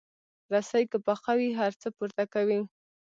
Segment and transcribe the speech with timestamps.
[0.53, 2.61] رسۍ که پخه وي، هر څه پورته کوي.